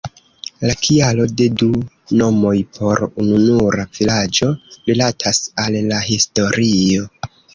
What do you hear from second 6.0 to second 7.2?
historio.